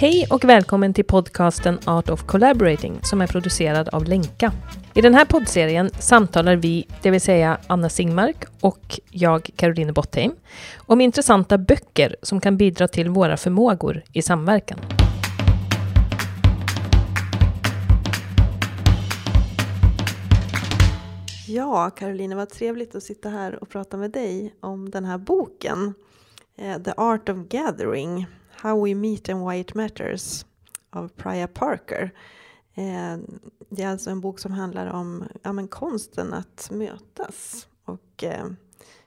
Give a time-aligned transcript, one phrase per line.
[0.00, 4.52] Hej och välkommen till podcasten Art of Collaborating som är producerad av Lenka.
[4.94, 10.32] I den här poddserien samtalar vi, det vill säga Anna Singmark och jag, Caroline Bottheim,
[10.76, 14.78] om intressanta böcker som kan bidra till våra förmågor i samverkan.
[21.48, 25.94] Ja, Caroline, vad trevligt att sitta här och prata med dig om den här boken.
[26.58, 28.26] Eh, The Art of Gathering,
[28.60, 30.46] How We Meet and Why It Matters
[30.90, 32.14] av Priya Parker.
[32.74, 33.18] Eh,
[33.70, 38.46] det är alltså en bok som handlar om ja, men konsten att mötas och eh,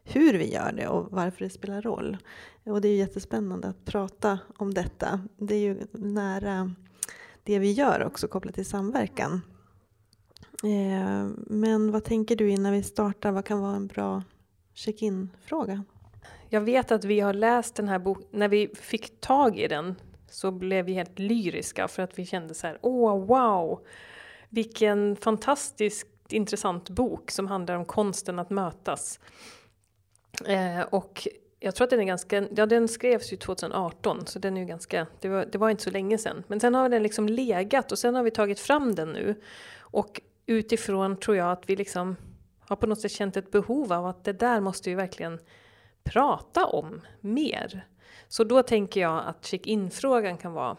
[0.04, 2.18] hur vi gör det och varför det spelar roll.
[2.64, 5.22] Och det är jättespännande att prata om detta.
[5.38, 6.76] Det är ju nära
[7.44, 9.41] det vi gör också kopplat till samverkan.
[10.63, 13.32] Eh, men vad tänker du innan vi startar?
[13.32, 14.24] Vad kan vara en bra
[14.74, 15.84] check-in-fråga?
[16.54, 19.96] Jag vet att vi har läst den här boken, när vi fick tag i den
[20.30, 23.85] så blev vi helt lyriska för att vi kände så här, åh wow,
[24.49, 29.20] vilken fantastiskt intressant bok som handlar om konsten att mötas.
[30.46, 31.27] Eh, och
[31.60, 34.68] jag tror att den är ganska, ja den skrevs ju 2018 så den är ju
[34.68, 36.44] ganska, det var, det var inte så länge sedan.
[36.48, 39.41] Men sen har den liksom legat och sen har vi tagit fram den nu.
[39.79, 42.16] Och utifrån tror jag att vi liksom
[42.60, 45.40] har på något sätt känt ett behov av att det där måste vi verkligen
[46.04, 47.88] prata om mer.
[48.27, 50.77] Så då tänker jag att check-in-frågan kan vara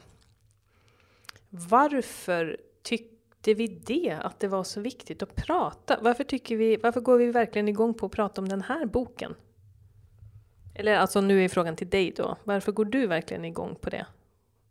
[1.48, 4.18] Varför tyckte vi det?
[4.22, 5.98] Att det var så viktigt att prata?
[6.02, 9.34] Varför, tycker vi, varför går vi verkligen igång på att prata om den här boken?
[10.74, 12.36] Eller alltså nu är frågan till dig då.
[12.44, 14.06] Varför går du verkligen igång på det?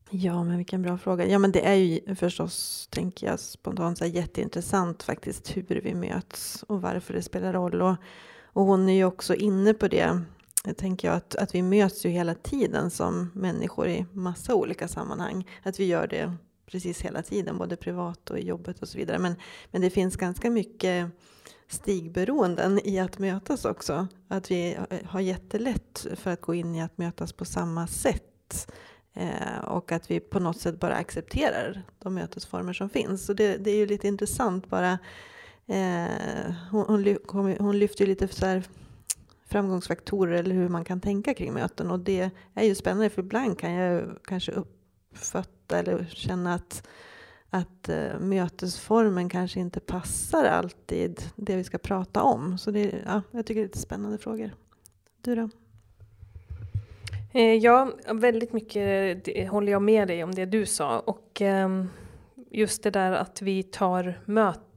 [0.09, 1.27] Ja, men vilken bra fråga.
[1.27, 5.93] Ja, men det är ju förstås, tänker jag spontant, så här, jätteintressant faktiskt hur vi
[5.93, 7.81] möts och varför det spelar roll.
[7.81, 7.95] Och,
[8.43, 10.21] och hon är ju också inne på det
[10.63, 14.87] jag tänker jag att, att vi möts ju hela tiden som människor i massa olika
[14.87, 15.47] sammanhang.
[15.63, 16.33] Att vi gör det
[16.65, 19.19] precis hela tiden, både privat och i jobbet och så vidare.
[19.19, 19.35] Men,
[19.71, 21.11] men det finns ganska mycket
[21.67, 24.07] stigberoenden i att mötas också.
[24.27, 28.71] Att vi eh, har jättelätt för att gå in i att mötas på samma sätt.
[29.13, 33.25] Eh, och att vi på något sätt bara accepterar de mötesformer som finns.
[33.25, 34.99] Så det, det är ju lite intressant bara.
[35.67, 38.63] Eh, hon, hon, hon lyfter ju lite så här
[39.51, 41.91] framgångsfaktorer eller hur man kan tänka kring möten.
[41.91, 46.87] Och det är ju spännande för ibland kan jag kanske uppfatta eller känna att,
[47.49, 52.57] att uh, mötesformen kanske inte passar alltid det vi ska prata om.
[52.57, 54.51] Så det, ja, jag tycker det är lite spännande frågor.
[55.21, 55.49] Du då?
[57.33, 60.99] Eh, ja, väldigt mycket håller jag med dig om det du sa.
[60.99, 61.89] Och ehm,
[62.51, 64.70] just det där att vi tar möten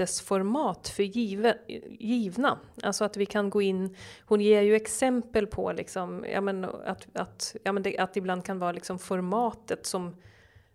[0.00, 1.54] mötesformat för give,
[1.98, 2.58] givna.
[2.82, 3.96] Alltså att vi kan gå in,
[4.26, 8.44] hon ger ju exempel på liksom, ja men att, att, ja men det, att ibland
[8.44, 10.16] kan vara liksom formatet som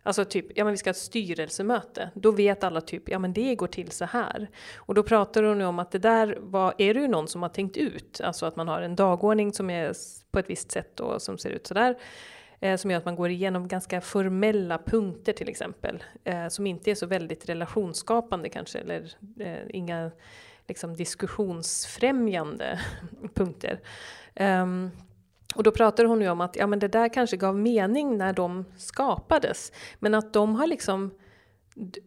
[0.02, 2.10] Alltså typ, ja men vi ska ha ett styrelsemöte.
[2.14, 4.48] Då vet alla typ, ja men det går till så här.
[4.76, 7.42] Och då pratar hon ju om att det där var, är det ju någon som
[7.42, 8.20] har tänkt ut.
[8.20, 9.92] Alltså att man har en dagordning som är
[10.30, 11.96] på ett visst sätt och som ser ut sådär
[12.60, 16.90] eh, som gör att man går igenom ganska formella punkter till exempel, eh, som inte
[16.90, 20.10] är så väldigt relationsskapande kanske, eller eh, inga
[20.68, 22.80] liksom, diskussionsfrämjande
[23.34, 23.80] punkter.
[24.40, 24.90] Um,
[25.54, 28.32] och då pratar hon ju om att ja, men det där kanske gav mening när
[28.32, 31.14] de skapades, men att de har liksom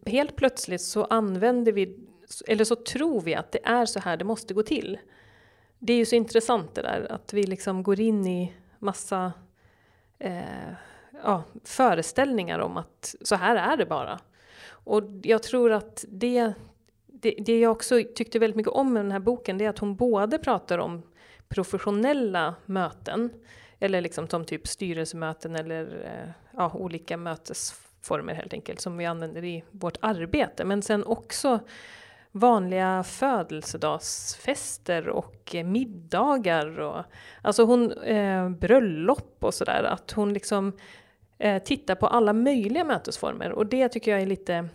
[0.06, 1.98] helt plötsligt så använder vi,
[2.48, 5.00] eller så tror vi att det är så här det måste gå till.
[5.80, 9.34] Det är ju så intressant det där att vi liksom går in i massa
[10.20, 10.74] eh,
[11.24, 14.20] ja, föreställningar om att så här är det bara.
[14.70, 16.54] Och jag tror att det,
[17.08, 19.80] det, det jag också tyckte väldigt mycket om med den här boken, det är att
[19.80, 21.02] hon både pratar om
[21.48, 23.30] professionella möten,
[23.80, 29.44] eller liksom som typ styrelsemöten eller eh, ja, olika mötesformer helt enkelt, som vi använder
[29.44, 30.66] i vårt arbete.
[30.66, 31.60] Men sen också
[32.32, 37.04] vanliga födelsedagsfester och middagar och
[37.42, 39.84] alltså hon, eh, bröllop och sådär.
[39.84, 40.74] Att hon liksom
[41.38, 44.70] eh, tittar på alla möjliga mötesformer och det tycker jag är lite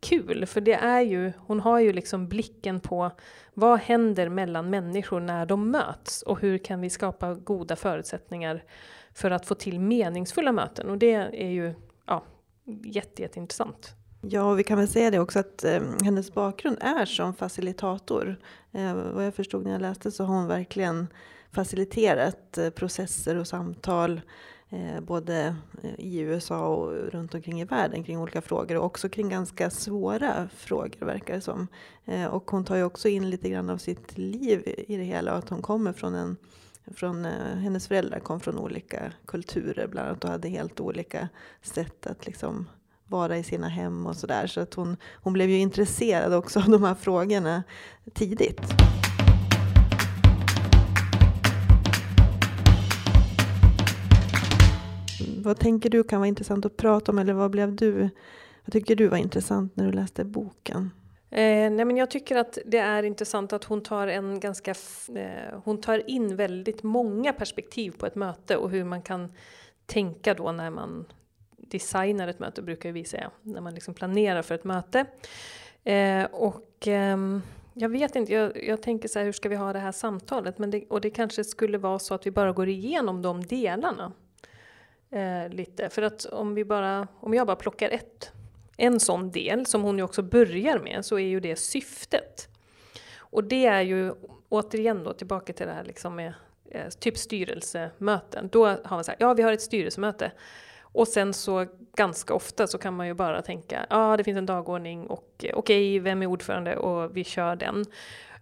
[0.00, 3.10] kul för det är ju, hon har ju liksom blicken på
[3.54, 8.64] vad händer mellan människor när de möts och hur kan vi skapa goda förutsättningar
[9.14, 11.74] för att få till meningsfulla möten och det är ju
[12.06, 12.24] ja,
[12.84, 13.94] jätte, jätteintressant.
[14.28, 18.36] Ja, vi kan väl säga det också att eh, hennes bakgrund är som facilitator.
[18.72, 21.06] Eh, vad jag förstod när jag läste så har hon verkligen
[21.50, 24.20] faciliterat eh, processer och samtal
[24.68, 29.08] eh, både eh, i USA och runt omkring i världen kring olika frågor och också
[29.08, 31.68] kring ganska svåra frågor verkar det som.
[32.04, 35.32] Eh, och hon tar ju också in lite grann av sitt liv i det hela
[35.32, 36.36] och att hon kommer från en
[36.94, 41.28] från eh, hennes föräldrar kom från olika kulturer bland annat och hade helt olika
[41.62, 42.66] sätt att liksom
[43.06, 44.46] vara i sina hem och sådär.
[44.46, 47.62] Så att hon, hon blev ju intresserad också av de här frågorna
[48.14, 48.60] tidigt.
[55.38, 58.10] Vad tänker du kan vara intressant att prata om eller vad blev du,
[58.64, 60.90] vad tycker du var intressant när du läste boken?
[61.30, 64.74] Eh, nej men jag tycker att det är intressant att hon tar en ganska,
[65.14, 69.32] eh, hon tar in väldigt många perspektiv på ett möte och hur man kan
[69.86, 71.04] tänka då när man
[71.70, 75.06] designar ett möte brukar vi säga, när man liksom planerar för ett möte.
[75.84, 77.16] Eh, och eh,
[77.74, 80.58] jag vet inte, jag, jag, tänker så här, hur ska vi ha det här samtalet?
[80.58, 84.12] Men det, och det kanske skulle vara så att vi bara går igenom de delarna.
[85.10, 88.32] Eh, lite, för att om vi bara, om jag bara plockar ett,
[88.76, 92.48] en sån del som hon ju också börjar med, så är ju det syftet.
[93.18, 94.14] Och det är ju
[94.48, 96.34] återigen då tillbaka till det här liksom med
[96.70, 98.48] eh, typ styrelsemöten.
[98.52, 100.32] Då har man sagt, ja vi har ett styrelsemöte.
[100.96, 101.66] Och sen så
[101.96, 105.44] ganska ofta så kan man ju bara tänka, ja ah, det finns en dagordning och
[105.44, 107.84] eh, okej, okay, vem är ordförande och vi kör den.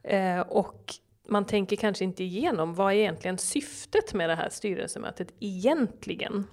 [0.02, 0.94] Eh, och
[1.28, 6.46] man tänker kanske inte igenom vad är egentligen syftet med det här styrelsemötet egentligen?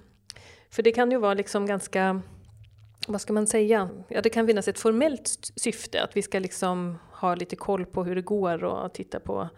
[0.70, 2.22] För det kan ju vara liksom ganska,
[3.08, 6.98] vad ska man säga, ja det kan finnas ett formellt syfte, att vi ska liksom
[7.12, 9.48] ha lite koll på hur det går och titta på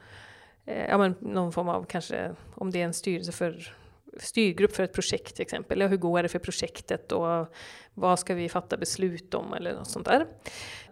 [0.65, 3.75] eh, ja, men någon form av kanske, om det är en styrelse för
[4.19, 5.81] styrgrupp för ett projekt till exempel.
[5.81, 7.55] Ja, hur går det för projektet och
[7.95, 10.27] vad ska vi fatta beslut om eller något sånt där.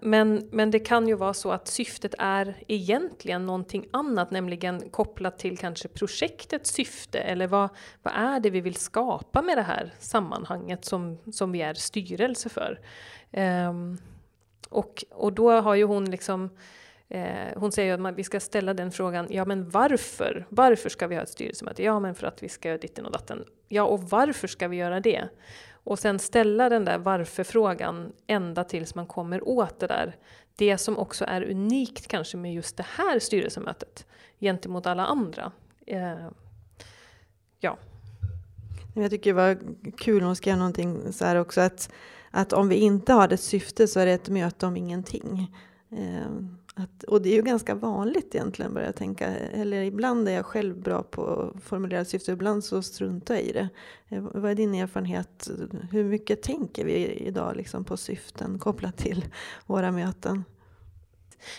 [0.00, 5.38] Men, men det kan ju vara så att syftet är egentligen någonting annat, nämligen kopplat
[5.38, 7.68] till kanske projektets syfte eller vad,
[8.02, 12.48] vad är det vi vill skapa med det här sammanhanget som, som vi är styrelse
[12.48, 12.80] för.
[13.68, 13.98] Um,
[14.68, 16.50] och, och då har ju hon liksom
[17.12, 20.46] Eh, hon säger att man, vi ska ställa den frågan, ja men varför?
[20.48, 21.82] Varför ska vi ha ett styrelsemöte?
[21.82, 23.44] Ja men för att vi ska göra ditten och datten.
[23.68, 25.28] Ja och varför ska vi göra det?
[25.72, 30.16] Och sen ställa den där varför-frågan ända tills man kommer åt det där.
[30.56, 34.06] Det som också är unikt kanske med just det här styrelsemötet
[34.40, 35.52] gentemot alla andra.
[35.86, 36.28] Eh,
[37.60, 37.78] ja.
[38.94, 39.58] Jag tycker det var
[39.96, 41.92] kul, hon skrev någonting så här också att,
[42.30, 45.56] att om vi inte har ett syfte så är det ett möte om ingenting.
[45.90, 46.30] Eh,
[46.74, 49.26] att, och det är ju ganska vanligt egentligen börjar jag tänka.
[49.36, 53.52] Eller ibland är jag själv bra på att formulera syfte, ibland så struntar jag i
[53.52, 53.68] det.
[54.08, 55.50] Eh, vad är din erfarenhet?
[55.90, 59.24] Hur mycket tänker vi idag liksom på syften kopplat till
[59.66, 60.44] våra möten?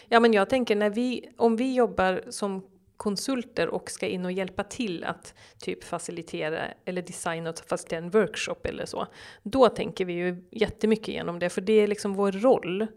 [0.08, 2.64] Ja men jag tänker när vi, om vi jobbar som
[2.98, 8.10] konsulter och ska in och hjälpa till att typ facilitera eller designa och facilitera en
[8.10, 9.08] workshop eller så.
[9.44, 12.88] Då tänker vi ju jättemycket igenom det, för det är liksom vår roll.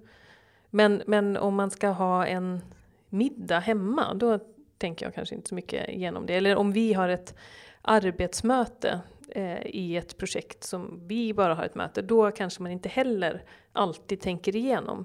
[0.71, 2.61] Men, men om man ska ha en
[3.09, 4.39] middag hemma, då
[4.79, 6.35] tänker jag kanske inte så mycket igenom det.
[6.35, 7.35] Eller om vi har ett
[7.83, 12.89] arbetsmöte eh, i ett projekt som vi bara har ett möte, då kanske man inte
[12.89, 15.05] heller alltid tänker igenom.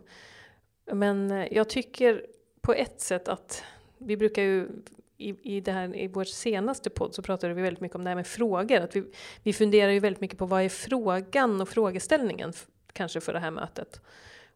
[0.92, 2.26] Men eh, jag tycker
[2.62, 3.64] på ett sätt att
[3.98, 4.70] vi brukar ju
[5.18, 8.10] i, i, det här, i vår senaste podd så pratade vi väldigt mycket om det
[8.10, 8.80] här med frågor.
[8.80, 9.04] Att vi,
[9.44, 12.54] vi funderar ju väldigt mycket på vad är frågan och frågeställningen
[12.94, 14.02] kanske för det här mötet.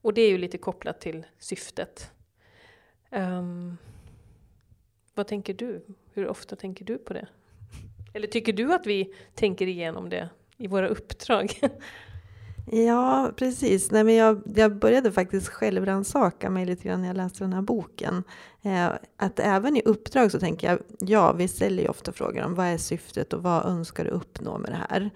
[0.06, 2.12] Och det är ju lite kopplat till syftet.
[3.12, 3.78] Um,
[5.14, 5.86] vad tänker du?
[6.14, 7.28] Hur ofta tänker du på det?
[8.14, 11.60] Eller tycker du att vi tänker igenom det i våra uppdrag?
[12.72, 13.92] Ja, precis.
[13.92, 17.62] Nej, men jag, jag började faktiskt självrannsaka mig lite grann när jag läste den här
[17.62, 18.24] boken.
[18.62, 22.56] Eh, att även i uppdrag så tänker jag, ja, vi ställer ju ofta frågor om
[22.56, 25.12] vad är syftet och vad önskar du uppnå med det här?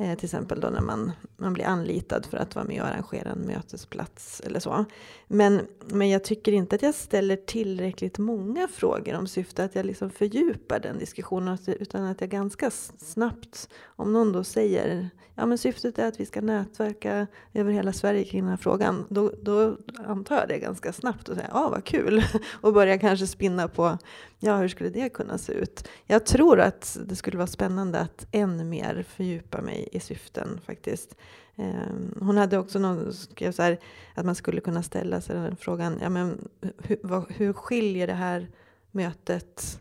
[0.00, 3.30] Eh, till exempel då när man, man blir anlitad för att vara med och arrangera
[3.30, 4.84] en mötesplats eller så.
[5.26, 9.86] Men, men jag tycker inte att jag ställer tillräckligt många frågor om syfte att jag
[9.86, 11.58] liksom fördjupar den diskussionen.
[11.66, 16.26] Utan att jag ganska snabbt, om någon då säger ja men syftet är att vi
[16.26, 19.04] ska nätverka över hela Sverige kring den här frågan.
[19.08, 19.76] Då, då
[20.06, 22.22] antar jag det ganska snabbt och säger ja vad kul.
[22.60, 23.98] Och börjar kanske spinna på
[24.38, 25.88] ja hur skulle det kunna se ut.
[26.06, 31.16] Jag tror att det skulle vara spännande att än mer fördjupa mig i syften faktiskt.
[31.56, 33.78] Ehm, hon hade också någon, skrev så här,
[34.14, 38.12] att man skulle kunna ställa sig den frågan, ja, men hur, vad, hur skiljer det
[38.12, 38.50] här
[38.90, 39.80] mötet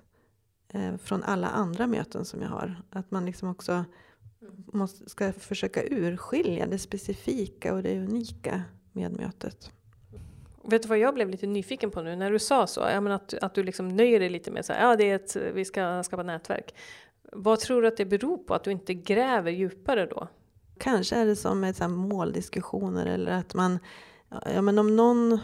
[0.74, 2.82] eh, från alla andra möten som jag har?
[2.90, 3.86] Att man liksom också
[4.74, 9.72] måste, ska försöka urskilja det specifika och det unika med mötet.
[10.70, 12.80] Vet du vad jag blev lite nyfiken på nu när du sa så?
[12.80, 15.16] Ja, men att, att du liksom nöjer dig lite med så här, ja, det är
[15.16, 16.76] ett, vi ska skapa nätverk.
[17.40, 20.28] Vad tror du att det beror på att du inte gräver djupare då?
[20.78, 23.80] Kanske är det som med så måldiskussioner eller att man,
[24.46, 25.40] ja men om någon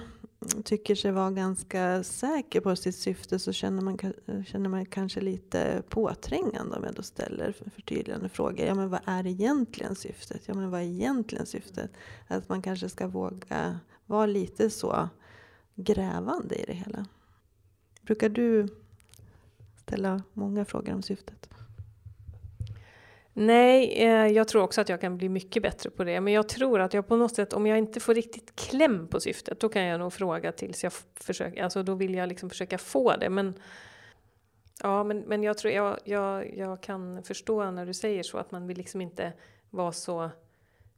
[0.63, 3.97] tycker sig vara ganska säker på sitt syfte så känner man,
[4.45, 8.65] känner man kanske lite påträngande om jag då ställer förtydligande frågor.
[8.65, 10.41] Ja men vad är egentligen syftet?
[10.45, 11.91] Ja men vad är egentligen syftet?
[12.27, 15.09] Att man kanske ska våga vara lite så
[15.75, 17.05] grävande i det hela.
[18.01, 18.67] Brukar du
[19.75, 21.52] ställa många frågor om syftet?
[23.33, 26.21] Nej, eh, jag tror också att jag kan bli mycket bättre på det.
[26.21, 29.19] Men jag tror att jag på något sätt, om jag inte får riktigt kläm på
[29.19, 32.77] syftet, då kan jag nog fråga tills jag försöker, alltså då vill jag liksom försöka
[32.77, 33.29] få det.
[33.29, 33.53] Men
[34.83, 38.51] ja, men, men jag tror jag, jag, jag kan förstå när du säger så, att
[38.51, 39.33] man vill liksom inte
[39.69, 40.29] vara så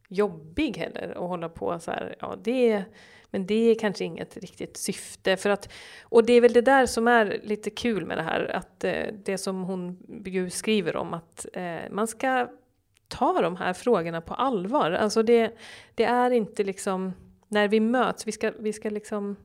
[0.08, 2.84] jobbig heller och hålla på så här, ja det
[3.30, 5.36] men det är kanske inget riktigt syfte.
[5.36, 5.72] För att,
[6.02, 9.06] och det är väl det där som är lite kul med det här, att eh,
[9.24, 9.98] det som hon
[10.50, 12.48] skriver om, att eh, man ska
[13.08, 14.90] ta de här frågorna på allvar.
[14.90, 15.58] Alltså det,
[15.94, 17.12] det är inte liksom,
[17.48, 19.36] när vi möts, vi ska, vi ska liksom,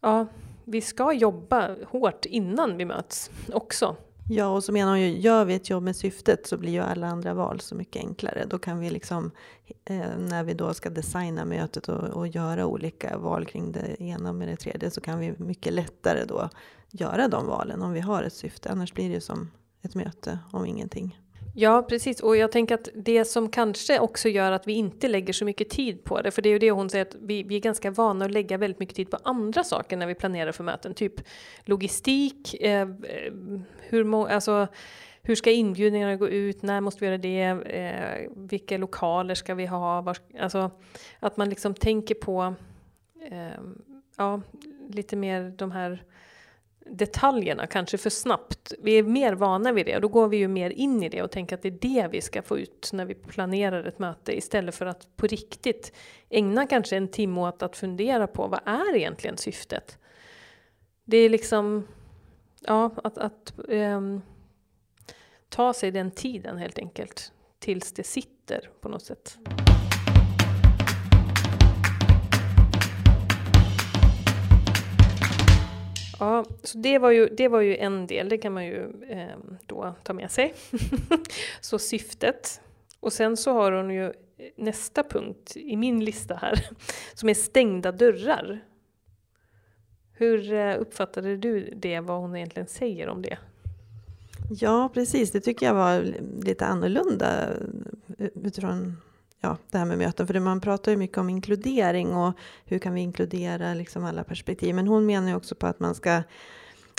[0.00, 0.26] ja,
[0.64, 3.96] vi ska jobba hårt innan vi möts också.
[4.28, 6.80] Ja, och så menar hon ju, gör vi ett jobb med syftet så blir ju
[6.80, 8.44] alla andra val så mycket enklare.
[8.46, 9.30] Då kan vi liksom,
[9.84, 14.32] eh, när vi då ska designa mötet och, och, göra olika val kring det ena
[14.32, 16.48] med det tredje, så kan vi mycket lättare då
[16.90, 18.70] göra de valen om vi har ett syfte.
[18.70, 19.50] Annars blir det ju som
[19.82, 21.18] ett möte om ingenting.
[21.54, 22.20] Ja, precis.
[22.20, 25.70] Och jag tänker att det som kanske också gör att vi inte lägger så mycket
[25.70, 27.90] tid på det, för det är ju det hon säger att vi, vi är ganska
[27.90, 31.14] vana att lägga väldigt mycket tid på andra saker när vi planerar för möten, typ
[31.64, 32.86] logistik, eh, eh
[33.78, 34.68] hur, alltså,
[35.22, 37.42] hur ska inbjudningarna gå ut, när måste vi göra det,
[37.76, 40.70] eh, vilka lokaler ska vi ha, var, alltså
[41.20, 42.54] att man liksom tänker på
[43.30, 43.60] eh,
[44.16, 44.40] ja,
[44.88, 46.02] lite mer de här
[46.86, 48.72] detaljerna kanske för snabbt.
[48.78, 51.22] Vi är mer vana vid det och då går vi ju mer in i det
[51.22, 54.36] och tänker att det är det vi ska få ut när vi planerar ett möte
[54.36, 55.92] istället för att på riktigt
[56.30, 59.98] ägna kanske en timme åt att fundera på vad är egentligen syftet?
[61.04, 61.88] Det är liksom,
[62.60, 64.22] ja, att, att um,
[65.48, 69.38] ta sig den tiden helt enkelt tills det sitter på något sätt.
[76.22, 79.36] Ja, så det var, ju, det var ju en del, det kan man ju eh,
[79.66, 80.54] då ta med sig.
[81.60, 82.60] så syftet.
[83.00, 84.12] Och sen så har hon ju
[84.56, 86.66] nästa punkt i min lista här,
[87.14, 88.64] som är stängda dörrar.
[90.12, 93.38] Hur eh, uppfattade du det, vad hon egentligen säger om det?
[94.50, 95.30] Ja, precis.
[95.30, 97.48] Det tycker jag var lite annorlunda
[98.18, 98.96] eh, utifrån
[99.42, 100.26] ja, det här med möten.
[100.26, 102.32] För man pratar ju mycket om inkludering och
[102.64, 104.74] hur kan vi inkludera liksom alla perspektiv.
[104.74, 106.22] Men hon menar ju också på att man ska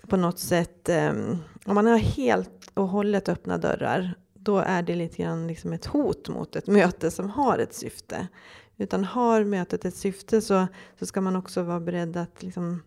[0.08, 4.96] på något sätt, um, om man har helt och hållet öppna dörrar, då är det
[4.96, 8.28] lite grann liksom ett hot mot ett möte som har ett syfte.
[8.78, 10.68] Utan har mötet ett syfte så,
[11.00, 12.82] så ska man också vara beredd att liksom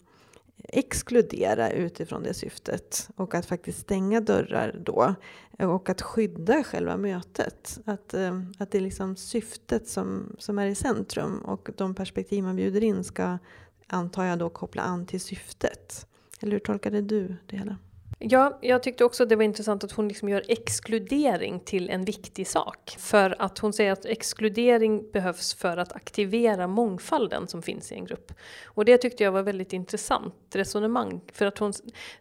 [0.64, 5.14] exkludera utifrån det syftet och att faktiskt stänga dörrar då
[5.58, 7.78] och att skydda själva mötet.
[7.84, 12.44] Att, eh, att det är liksom syftet som, som är i centrum och de perspektiv
[12.44, 13.38] man bjuder in ska,
[13.86, 16.06] antar jag då, koppla an till syftet.
[16.40, 17.76] Eller hur tolkade du det hela?
[18.18, 22.04] Ja, jag tyckte också att det var intressant att hon liksom gör exkludering till en
[22.04, 22.96] viktig sak.
[22.98, 28.04] För att hon säger att exkludering behövs för att aktivera mångfalden som finns i en
[28.04, 28.32] grupp.
[28.64, 31.20] Och det tyckte jag var väldigt intressant resonemang.
[31.32, 31.72] För att hon,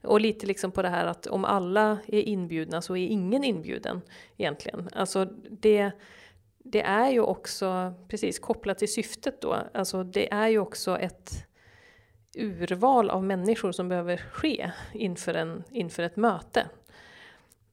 [0.03, 4.01] och lite liksom på det här att om alla är inbjudna så är ingen inbjuden
[4.37, 4.89] egentligen.
[4.91, 5.91] Alltså det,
[6.63, 11.45] det är ju också, precis kopplat till syftet då, alltså det är ju också ett
[12.35, 16.67] urval av människor som behöver ske inför, en, inför ett möte.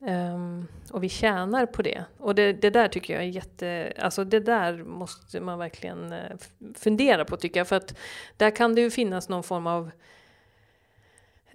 [0.06, 2.04] Um, och vi tjänar på det.
[2.18, 3.92] Och det, det, där tycker jag är jätte...
[3.98, 6.36] Alltså det där måste man verkligen eh,
[6.74, 7.68] fundera på tycker jag.
[7.68, 7.98] För att
[8.36, 9.90] där kan det ju finnas någon form av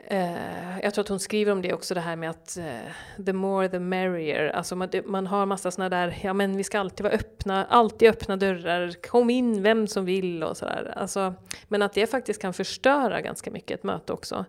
[0.04, 3.34] Eh, jag tror att hon skriver om det också, det här med att eh, the
[3.34, 4.50] more the merrier.
[4.50, 8.10] Alltså man, man har massa sådana där, ja men vi ska alltid vara öppna, alltid
[8.10, 10.94] öppna dörrar, kom in vem som vill och sådär.
[10.96, 11.34] Alltså,
[11.68, 14.46] men att det faktiskt kan förstöra ganska mycket ett möte också.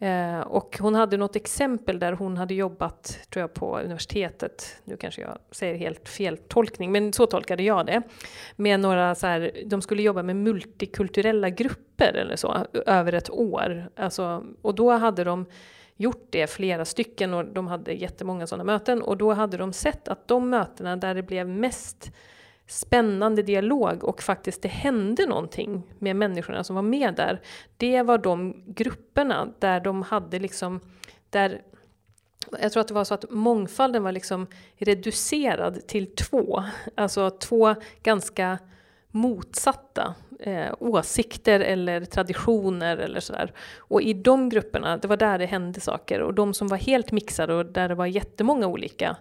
[0.00, 4.76] Eh, och hon hade något exempel där hon hade jobbat, tror jag, på universitetet.
[4.84, 8.02] Nu kanske jag säger helt fel tolkning, men så tolkade jag det.
[8.56, 13.90] Med några så här, de skulle jobba med multikulturella grupper eller så, över ett år.
[13.96, 15.46] Alltså, och då hade de
[15.96, 19.02] gjort det flera stycken och de hade jättemånga sådana möten.
[19.02, 22.12] Och då hade de sett att de mötena där det blev mest
[22.68, 27.40] spännande dialog och faktiskt det hände någonting med människorna som var med där.
[27.76, 30.80] Det var de grupperna där de hade liksom,
[31.30, 31.62] där
[32.60, 34.46] jag tror att det var så att mångfalden var liksom
[34.76, 36.64] reducerad till två.
[36.94, 38.58] Alltså två ganska
[39.10, 43.52] motsatta eh, åsikter eller traditioner eller sådär.
[43.76, 46.20] Och i de grupperna, det var där det hände saker.
[46.20, 49.16] Och de som var helt mixade och där det var jättemånga olika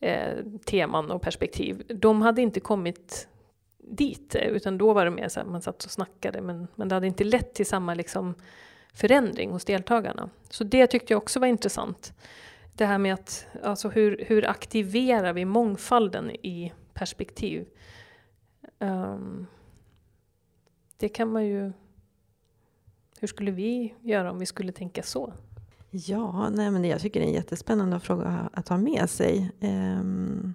[0.00, 3.28] eh, teman och perspektiv, de hade inte kommit
[3.78, 6.88] dit, eh, utan då var det mer så att man satt och snackade, men, men
[6.88, 8.34] det hade inte lett till samma liksom,
[8.94, 10.30] förändring hos deltagarna.
[10.50, 12.12] Så det tyckte jag också var intressant.
[12.72, 17.68] Det här med att, alltså hur, hur aktiverar vi mångfalden i perspektiv?
[18.78, 19.46] Um,
[20.96, 21.72] det kan man ju...
[23.20, 25.32] Hur skulle vi göra om vi skulle tänka så?
[25.90, 29.52] Ja, nej, men jag tycker det är en jättespännande fråga att ha med sig.
[29.60, 30.54] Um,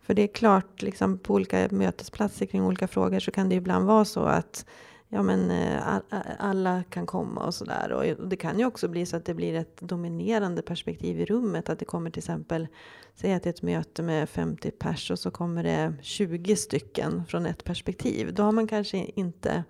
[0.00, 3.86] för det är klart, liksom, på olika mötesplatser kring olika frågor så kan det ibland
[3.86, 4.66] vara så att
[5.08, 6.00] ja, men, eh,
[6.38, 7.92] alla kan komma och sådär.
[7.92, 11.68] Och det kan ju också bli så att det blir ett dominerande perspektiv i rummet.
[11.68, 12.68] Att det kommer till exempel,
[13.14, 17.24] säg att det är ett möte med 50 pers och så kommer det 20 stycken
[17.28, 18.34] från ett perspektiv.
[18.34, 19.64] Då har man kanske inte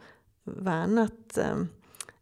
[0.44, 1.68] värnat ehm,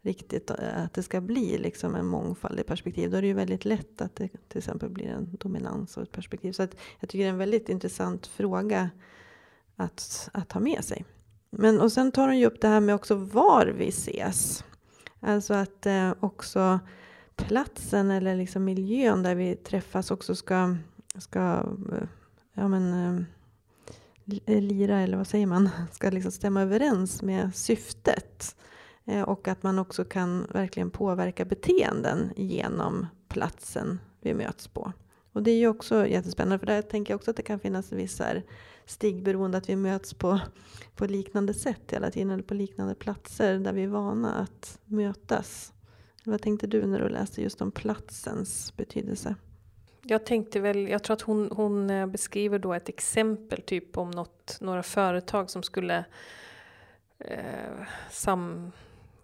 [0.08, 3.10] riktigt eh, att det ska bli liksom en mångfald i perspektiv.
[3.10, 6.12] Då är det ju väldigt lätt att det till exempel blir en dominans av ett
[6.12, 6.52] perspektiv.
[6.52, 8.90] Så att jag tycker det är en väldigt intressant fråga
[9.76, 11.04] att, att ha med sig.
[11.50, 14.64] Men och sen tar hon ju upp det här med också var vi ses.
[15.20, 16.80] Alltså att eh, också
[17.36, 20.76] platsen eller liksom miljön där vi träffas också ska,
[21.18, 21.38] ska
[21.92, 22.08] eh,
[22.54, 22.94] ja men,
[24.46, 28.27] eh, lira, eller vad säger man, ska liksom stämma överens med syftet.
[29.08, 34.92] Eh, och att man också kan verkligen påverka beteenden genom platsen vi möts på.
[35.32, 37.92] Och det är ju också jättespännande för där tänker jag också att det kan finnas
[37.92, 38.26] vissa
[38.86, 40.40] stigberoende att vi möts på,
[40.96, 45.72] på liknande sätt hela tiden eller på liknande platser där vi är vana att mötas.
[46.24, 49.34] Vad tänkte du när du läste just om platsens betydelse?
[50.02, 54.10] Jag tänkte väl, jag tror att hon, hon eh, beskriver då ett exempel typ om
[54.10, 56.04] något, några företag som skulle
[57.18, 58.72] eh, sam,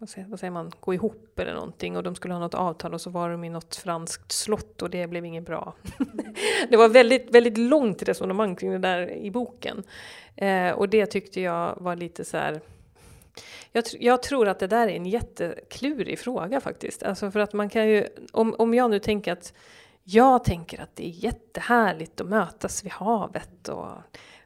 [0.05, 2.95] vad säger, vad säger, man, gå ihop eller någonting och de skulle ha något avtal
[2.95, 5.75] och så var de i något franskt slott och det blev inget bra.
[6.69, 9.83] det var väldigt, väldigt långt resonemang kring det där i boken.
[10.37, 12.61] Eh, och det tyckte jag var lite så här
[13.73, 17.03] jag, jag, tror att det där är en jätteklurig fråga faktiskt.
[17.03, 19.53] Alltså för att man kan ju, om, om jag nu tänker att
[20.03, 23.89] jag tänker att det är jättehärligt att mötas vid havet och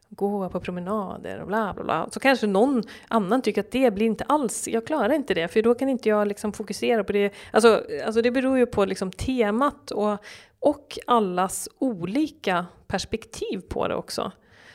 [0.09, 2.09] gå på promenader och bla bla bla.
[2.11, 5.63] Så kanske någon annan tycker att det blir inte alls, jag klarar inte det för
[5.63, 7.33] då kan inte jag liksom fokusera på det.
[7.51, 10.19] Alltså, alltså det beror ju på liksom temat och,
[10.61, 14.33] och allas olika perspektiv på det också.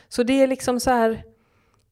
[0.08, 1.24] Så det är liksom så här,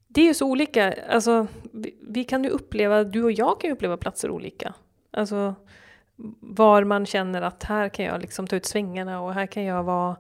[0.09, 3.69] det är ju så olika, alltså vi, vi kan ju uppleva, du och jag kan
[3.69, 4.75] ju uppleva platser olika.
[5.11, 5.55] Alltså
[6.41, 9.83] var man känner att här kan jag liksom ta ut svängarna och här kan jag
[9.83, 10.17] vara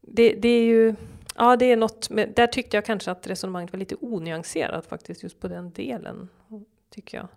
[0.00, 0.94] det, det är ju
[1.34, 5.22] Ja, det är något, med, där tyckte jag kanske att resonemanget var lite onyanserat faktiskt,
[5.22, 6.28] just på den delen.
[6.90, 7.28] Tycker jag.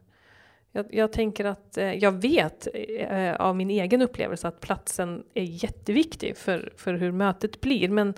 [0.71, 5.43] Jag, jag tänker att eh, jag vet eh, av min egen upplevelse att platsen är
[5.43, 8.13] jätteviktig för, för hur mötet blir, men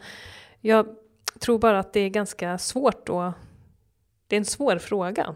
[0.62, 0.96] jag
[1.40, 3.34] tror bara att det är ganska svårt då.
[4.28, 5.36] det är en svår fråga.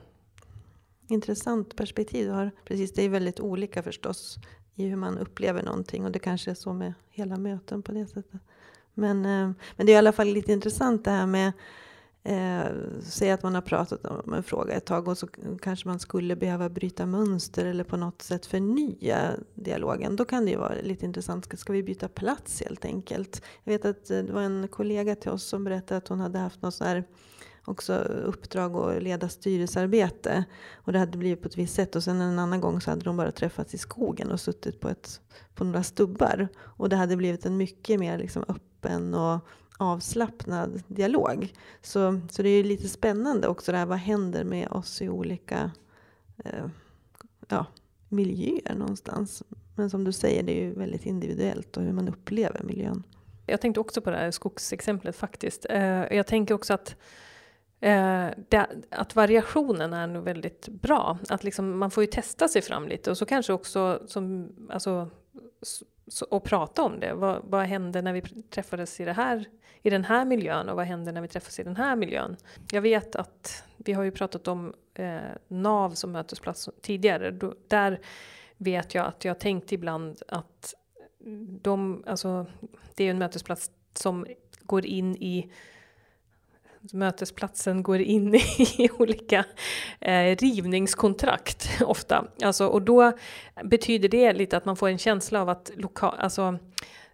[1.07, 2.51] Intressant perspektiv du har.
[2.65, 4.37] Precis, det är väldigt olika förstås
[4.75, 8.07] i hur man upplever någonting och det kanske är så med hela möten på det
[8.07, 8.41] sättet.
[8.93, 11.51] Men, eh, men det är i alla fall lite intressant det här med
[12.25, 12.65] Eh,
[13.01, 15.27] säg att man har pratat om en fråga ett tag och så
[15.61, 20.15] kanske man skulle behöva bryta mönster eller på något sätt förnya dialogen.
[20.15, 21.45] Då kan det ju vara lite intressant.
[21.45, 23.41] Ska, ska vi byta plats helt enkelt?
[23.63, 26.39] Jag vet att eh, det var en kollega till oss som berättade att hon hade
[26.39, 27.03] haft något sån här
[27.65, 30.43] också uppdrag att leda styrelsearbete.
[30.73, 31.95] Och det hade blivit på ett visst sätt.
[31.95, 34.89] Och sen en annan gång så hade de bara träffats i skogen och suttit på,
[34.89, 35.21] ett,
[35.55, 36.47] på några stubbar.
[36.59, 39.39] Och det hade blivit en mycket mer liksom öppen och
[39.77, 41.53] avslappnad dialog.
[41.81, 45.71] Så, så det är lite spännande också det här, vad händer med oss i olika
[46.45, 46.65] eh,
[47.47, 47.65] ja,
[48.09, 49.43] miljöer någonstans.
[49.75, 53.03] Men som du säger, det är ju väldigt individuellt och hur man upplever miljön.
[53.45, 55.65] Jag tänkte också på det här skogsexemplet faktiskt.
[55.69, 56.95] Eh, jag tänker också att
[57.83, 61.17] Eh, det, att variationen är nog väldigt bra.
[61.29, 65.09] Att liksom, man får ju testa sig fram lite och så kanske också som, alltså,
[66.07, 67.13] så, och prata om det.
[67.13, 69.45] Vad, vad hände när vi träffades i, det här,
[69.81, 72.37] i den här miljön och vad hände när vi träffades i den här miljön?
[72.71, 77.31] Jag vet att vi har ju pratat om eh, NAV som mötesplats tidigare.
[77.31, 77.99] Då, där
[78.57, 80.73] vet jag att jag tänkt ibland att
[81.61, 82.45] de, alltså,
[82.95, 84.25] det är en mötesplats som
[84.61, 85.51] går in i
[86.91, 88.35] mötesplatsen går in
[88.77, 89.45] i olika
[89.99, 92.27] eh, rivningskontrakt ofta.
[92.43, 93.11] Alltså, och då
[93.63, 96.59] betyder det lite att man får en känsla av att loka, alltså,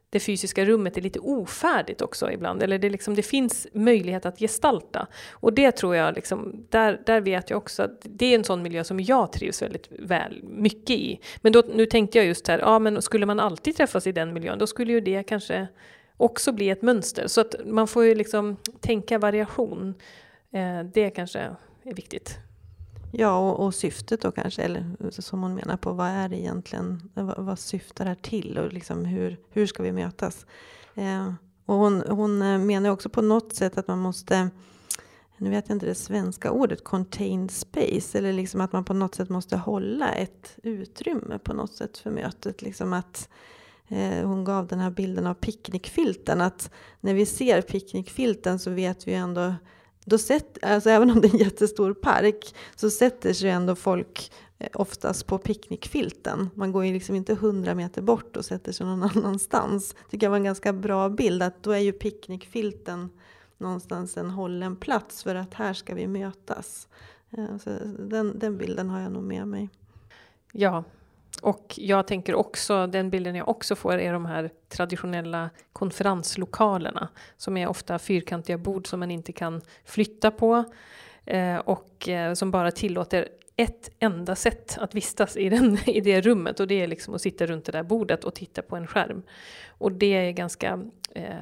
[0.10, 4.40] det fysiska rummet är lite ofärdigt också ibland, eller det, liksom, det finns möjlighet att
[4.40, 5.08] gestalta.
[5.32, 8.62] Och det tror jag, liksom, där, där vet jag också att det är en sån
[8.62, 11.20] miljö som jag trivs väldigt väl, mycket i.
[11.42, 14.34] Men då, nu tänkte jag just här, ja men skulle man alltid träffas i den
[14.34, 15.68] miljön, då skulle ju det kanske
[16.20, 17.28] också bli ett mönster.
[17.28, 19.94] Så att man får ju liksom tänka variation.
[20.52, 21.40] Eh, det kanske
[21.84, 22.38] är viktigt.
[23.12, 27.10] Ja, och, och, syftet då kanske, eller som hon menar på, vad är det egentligen,
[27.14, 30.46] vad, vad syftar det här till och liksom hur, hur ska vi mötas?
[30.96, 31.34] Eh,
[31.66, 34.50] och hon, hon eh, menar också på något sätt att man måste,
[35.38, 39.16] nu vet jag inte det svenska ordet, contained space, eller liksom att man på något
[39.16, 42.62] sätt måste hålla ett utrymme på något sätt för mötet.
[42.62, 43.30] Liksom att
[43.90, 46.72] Eh, hon gav den här bilden av picknickfilten, att
[47.02, 49.54] när vi ser picknickfilten så vet vi ändå
[50.06, 54.32] då sett, alltså även om det är en jättestor park så sätter sig ändå folk
[54.58, 56.50] eh, oftast på picknickfilten.
[56.54, 59.94] Man går ju liksom inte hundra meter bort och sätter sig någon annanstans.
[59.94, 63.10] Det tycker jag var en ganska bra bild att då är ju picknickfilten
[63.58, 66.88] någonstans en hållen plats för att här ska vi mötas.
[67.38, 69.70] Eh, så den, den bilden har jag nog med mig.
[70.52, 70.84] Ja,
[71.42, 77.58] och jag tänker också, den bilden jag också får är de här traditionella konferenslokalerna som
[77.58, 80.64] är ofta fyrkantiga bord som man inte kan flytta på
[81.26, 86.22] eh, och eh, som bara tillåter ett enda sätt att vistas i, den, i det
[86.22, 88.88] rummet och det är liksom att sitta runt det där bordet och titta på en
[88.88, 89.24] skärm.
[89.68, 90.80] Och det är ganska,
[91.16, 91.34] eh,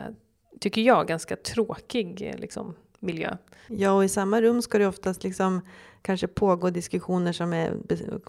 [0.59, 3.37] tycker jag, ganska tråkig eh, liksom, miljö.
[3.67, 5.61] Ja, och i samma rum ska det oftast liksom
[6.01, 7.73] kanske pågå diskussioner som är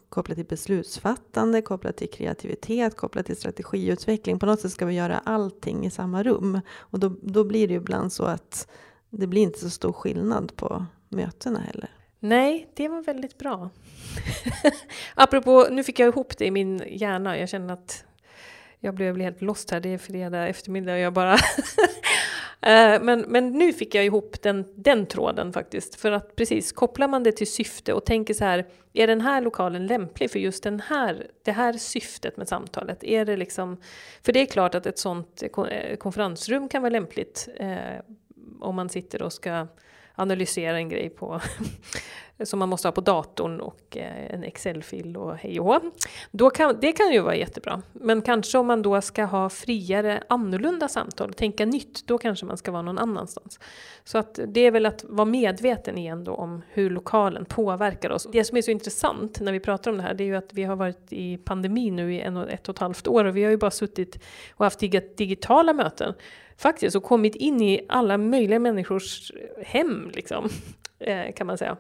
[0.09, 4.39] kopplade till beslutsfattande, kopplat till kreativitet, kopplat till strategiutveckling.
[4.39, 6.61] På något sätt ska vi göra allting i samma rum.
[6.77, 8.69] Och då, då blir det ibland så att
[9.11, 11.91] det blir inte så stor skillnad på mötena heller.
[12.21, 13.71] Nej, det var väldigt bra.
[15.15, 17.39] Apropå, nu fick jag ihop det i min hjärna.
[17.39, 18.05] Jag känner att
[18.81, 19.81] jag blev helt lost här.
[19.81, 21.37] Det är fredag eftermiddag och jag bara
[22.61, 25.95] Eh, men, men nu fick jag ihop den, den tråden faktiskt.
[25.95, 29.41] För att precis, kopplar man det till syfte och tänker så här, är den här
[29.41, 33.05] lokalen lämplig för just den här, det här syftet med samtalet?
[33.05, 33.77] Är det liksom,
[34.23, 37.77] för det är klart att ett sånt eh, konferensrum kan vara lämpligt eh,
[38.61, 39.67] om man sitter och ska
[40.19, 41.41] analysera en grej på
[42.45, 45.83] som man måste ha på datorn och eh, en Excel-fil och hej och
[46.31, 47.83] då kan, Det kan ju vara jättebra.
[47.93, 52.57] Men kanske om man då ska ha friare, annorlunda samtal, tänka nytt, då kanske man
[52.57, 53.61] ska vara någon annanstans.
[54.05, 58.27] Så att det är väl att vara medveten igen då om hur lokalen påverkar oss.
[58.33, 60.53] Det som är så intressant när vi pratar om det här, det är ju att
[60.53, 63.37] vi har varit i pandemi nu i en och ett och ett halvt år och
[63.37, 64.19] vi har ju bara suttit
[64.55, 64.81] och haft
[65.17, 66.15] digitala möten
[66.59, 70.49] faktiskt och kommit in i alla möjliga människors hem, liksom,
[70.99, 71.77] eh, kan man säga.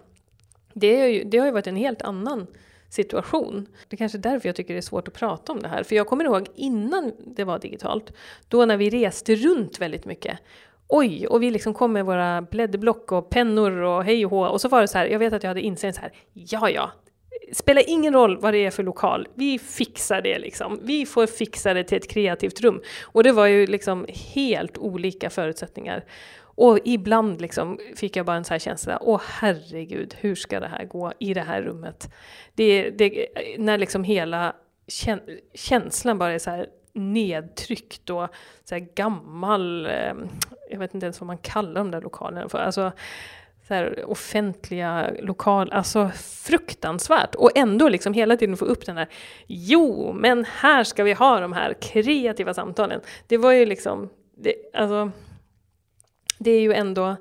[0.72, 2.46] Det, ju, det har ju varit en helt annan
[2.88, 3.66] situation.
[3.88, 5.82] Det är kanske är därför jag tycker det är svårt att prata om det här.
[5.82, 8.12] För jag kommer ihåg innan det var digitalt,
[8.48, 10.38] då när vi reste runt väldigt mycket.
[10.88, 14.46] Oj, och vi liksom kom med våra blädderblock och pennor och hej och hå.
[14.46, 16.70] Och så var det så här, jag vet att jag hade insett så här, ja
[16.70, 16.92] ja,
[17.52, 20.78] spelar ingen roll vad det är för lokal, vi fixar det liksom.
[20.82, 22.82] Vi får fixa det till ett kreativt rum.
[23.02, 26.04] Och det var ju liksom helt olika förutsättningar.
[26.40, 30.68] Och ibland liksom fick jag bara en sån här känsla, åh herregud, hur ska det
[30.68, 32.14] här gå i det här rummet?
[32.54, 33.26] Det, det,
[33.58, 34.54] när liksom hela
[35.54, 38.28] känslan bara är så här nedtryckt och
[38.64, 40.14] så här gammal, eh,
[40.70, 42.58] jag vet inte ens vad man kallar de där lokalerna för.
[42.58, 42.92] Alltså,
[43.68, 47.34] så här offentliga lokaler, alltså fruktansvärt.
[47.34, 49.08] Och ändå liksom hela tiden få upp den här,
[49.46, 53.00] jo, men här ska vi ha de här kreativa samtalen.
[53.26, 55.10] Det var ju liksom, det, alltså,
[56.38, 57.16] det är ju ändå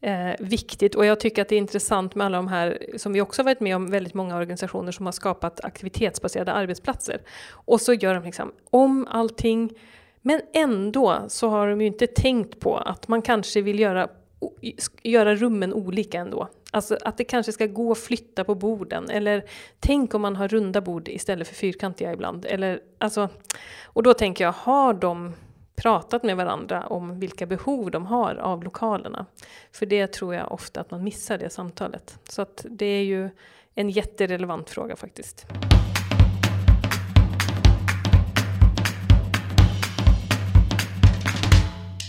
[0.00, 3.20] eh, viktigt och jag tycker att det är intressant med alla de här, som vi
[3.20, 7.20] också varit med om, väldigt många organisationer som har skapat aktivitetsbaserade arbetsplatser.
[7.50, 9.72] Och så gör de liksom om allting,
[10.22, 14.08] men ändå så har de ju inte tänkt på att man kanske vill göra,
[15.02, 16.48] göra rummen olika ändå.
[16.70, 19.44] Alltså att det kanske ska gå att flytta på borden, eller
[19.80, 22.44] tänk om man har runda bord istället för fyrkantiga ibland.
[22.44, 23.28] Eller, alltså,
[23.84, 25.34] och då tänker jag, har de
[25.76, 29.26] pratat med varandra om vilka behov de har av lokalerna.
[29.72, 32.18] För det tror jag ofta att man missar det samtalet.
[32.28, 33.30] Så att det är ju
[33.74, 35.46] en jätterelevant fråga faktiskt.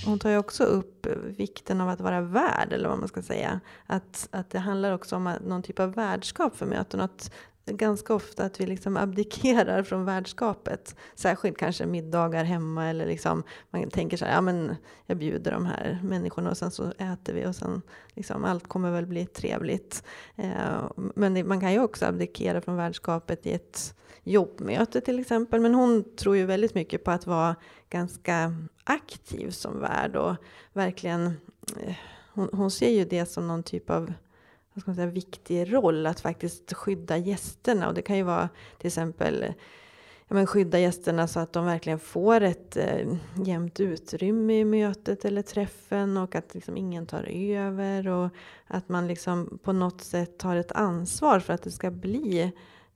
[0.10, 3.60] Hon tar ju också upp vikten av att vara värd, eller vad man ska säga.
[3.86, 7.02] Att, att det handlar också om någon typ av värdskap för möten.
[7.02, 7.32] Att
[7.66, 10.96] ganska ofta att vi liksom abdikerar från värdskapet.
[11.16, 15.66] Särskilt kanske middagar hemma eller liksom man tänker så här, ja men jag bjuder de
[15.66, 17.82] här människorna och sen så äter vi och sen
[18.14, 20.04] liksom allt kommer väl bli trevligt.
[20.36, 25.60] Eh, men det, man kan ju också abdikera från värdskapet i ett jobbmöte till exempel.
[25.60, 27.56] Men hon tror ju väldigt mycket på att vara
[27.90, 30.36] ganska aktiv som värd och
[30.74, 31.26] verkligen
[31.78, 31.96] eh,
[32.34, 34.14] hon, hon ser ju det som någon typ av
[34.74, 37.88] vad ska man säga, viktig roll att faktiskt skydda gästerna.
[37.88, 39.54] Och det kan ju vara till exempel
[40.28, 45.26] ja, men skydda gästerna så att de verkligen får ett eh, jämnt utrymme i mötet
[45.26, 48.30] eller träffen och att liksom ingen tar över och
[48.68, 52.52] att man liksom på något sätt tar ett ansvar för att det ska bli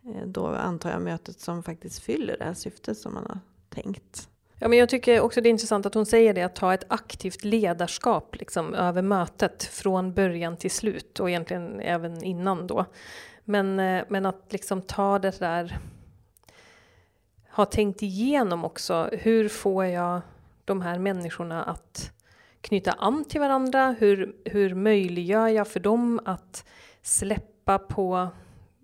[0.05, 4.29] eh, då antar jag mötet som faktiskt fyller det här syftet som man har tänkt.
[4.59, 6.85] Ja, men jag tycker också det är intressant att hon säger det, att ta ett
[6.87, 12.85] aktivt ledarskap liksom, över mötet från början till slut och egentligen även innan då.
[13.43, 15.77] Men, eh, men att liksom ta det där,
[17.51, 20.21] ha tänkt igenom också, hur får jag
[20.65, 22.11] de här människorna att
[22.61, 23.95] knyta an till varandra?
[23.99, 26.65] Hur, hur möjliggör jag för dem att
[27.01, 28.27] släppa på,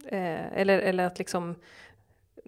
[0.07, 1.55] eh, eller, eller att liksom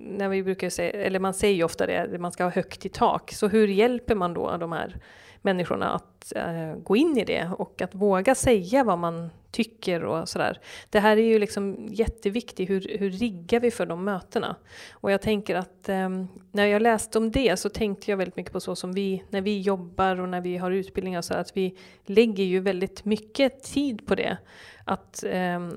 [0.04, 2.90] när vi brukar säga, eller man säger ju ofta det, man ska ha högt i
[2.90, 3.32] tak.
[3.32, 4.96] Så hur hjälper man då de här
[5.42, 10.30] människorna att eh, gå in i det och att våga säga vad man tycker och
[10.30, 10.60] sådär.
[10.90, 14.56] Det här är ju liksom jätteviktigt, hur, hur riggar vi för de mötena?
[14.92, 16.10] Och jag tänker att eh,
[16.52, 19.42] när jag läste om det så tänkte jag väldigt mycket på så som vi, när
[19.42, 24.08] vi jobbar och när vi har utbildningar så att vi lägger ju väldigt mycket tid
[24.08, 24.38] på det.
[24.86, 25.70] Att eh,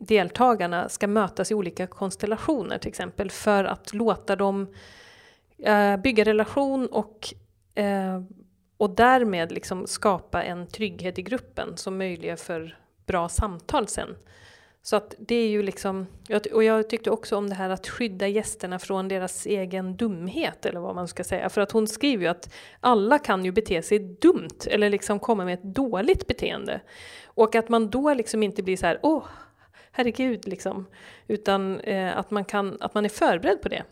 [0.00, 4.66] deltagarna ska mötas i olika konstellationer till exempel för att låta dem
[5.58, 7.34] eh, bygga relation och,
[7.74, 8.22] eh,
[8.76, 14.16] och därmed liksom skapa en trygghet i gruppen som möjliggör för bra samtal sen.
[14.82, 16.06] Så att det är ju liksom,
[16.52, 20.80] och jag tyckte också om det här att skydda gästerna från deras egen dumhet eller
[20.80, 21.48] vad man ska säga.
[21.48, 25.44] För att hon skriver ju att alla kan ju bete sig dumt eller liksom komma
[25.44, 26.80] med ett dåligt beteende.
[27.24, 29.24] Och att man då liksom inte blir så här, åh,
[29.92, 30.86] herregud liksom.
[31.26, 33.84] Utan eh, att, man kan, att man är förberedd på det.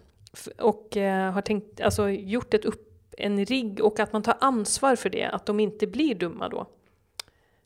[0.58, 4.96] Och eh, har tänkt, alltså, gjort ett upp, en rigg och att man tar ansvar
[4.96, 6.66] för det, att de inte blir dumma då.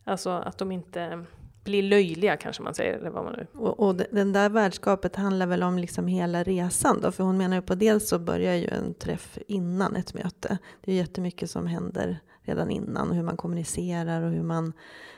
[0.03, 1.25] Alltså att de inte
[1.63, 2.97] blir löjliga kanske man säger.
[2.97, 3.47] Eller vad man nu.
[3.53, 7.11] Och, och den där värdskapet handlar väl om liksom hela resan då?
[7.11, 10.57] För hon menar ju på dels så börjar ju en träff innan ett möte.
[10.81, 13.11] Det är jättemycket som händer redan innan.
[13.11, 14.73] Hur man kommunicerar och hur man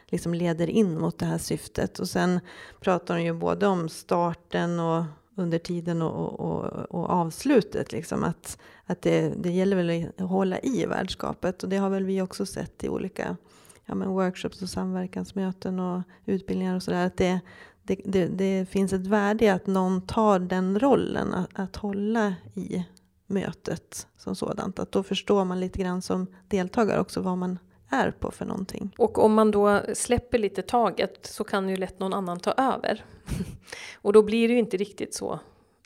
[0.07, 1.99] liksom leder in mot det här syftet.
[1.99, 2.39] Och sen
[2.81, 5.03] pratar hon ju både om starten och
[5.35, 7.91] under tiden och, och, och avslutet.
[7.91, 11.63] Liksom att att det, det gäller väl att hålla i värdskapet.
[11.63, 13.37] Och det har väl vi också sett i olika
[13.85, 17.05] ja, men workshops och samverkansmöten och utbildningar och sådär.
[17.05, 17.39] Att det,
[17.83, 22.35] det, det, det, finns ett värde i att någon tar den rollen, att, att hålla
[22.53, 22.85] i
[23.27, 24.79] mötet som sådant.
[24.79, 28.95] Att då förstår man lite grann som deltagare också vad man är på för någonting.
[28.97, 33.05] Och om man då släpper lite taget så kan ju lätt någon annan ta över.
[34.01, 35.39] och då blir det ju inte riktigt så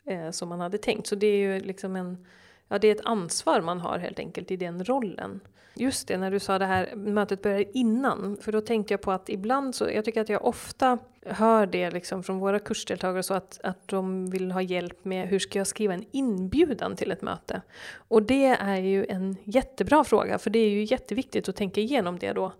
[0.04, 1.06] eh, som man hade tänkt.
[1.06, 2.26] Så det är ju liksom en,
[2.68, 5.40] ja det är ett ansvar man har helt enkelt i den rollen.
[5.74, 9.12] Just det, när du sa det här mötet börjar innan, för då tänkte jag på
[9.12, 13.34] att ibland så, jag tycker att jag ofta hör det liksom från våra kursdeltagare så
[13.34, 17.22] att, att de vill ha hjälp med hur ska jag skriva en inbjudan till ett
[17.22, 17.62] möte?
[17.94, 22.18] Och det är ju en jättebra fråga, för det är ju jätteviktigt att tänka igenom
[22.18, 22.52] det då.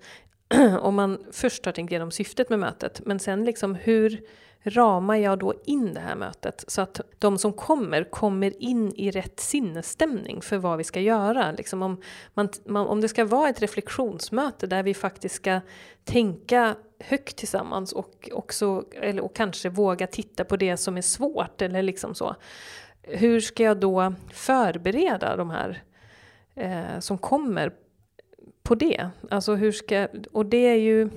[0.80, 4.20] Om man först har tänkt igenom syftet med mötet, men sen liksom hur
[4.62, 9.10] ramar jag då in det här mötet så att de som kommer kommer in i
[9.10, 11.52] rätt sinnesstämning för vad vi ska göra.
[11.52, 12.02] Liksom om,
[12.34, 15.60] man, om det ska vara ett reflektionsmöte där vi faktiskt ska
[16.04, 21.62] tänka högt tillsammans och, också, eller, och kanske våga titta på det som är svårt
[21.62, 22.36] eller liksom så.
[23.02, 25.82] Hur ska jag då förbereda de här
[26.54, 27.72] eh, som kommer
[28.62, 29.10] på det?
[29.30, 31.10] Alltså hur ska, och det är ju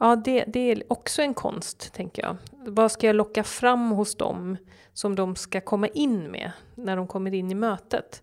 [0.00, 2.36] Ja, det, det är också en konst, tänker jag.
[2.50, 4.56] Vad ska jag locka fram hos dem
[4.92, 8.22] som de ska komma in med när de kommer in i mötet?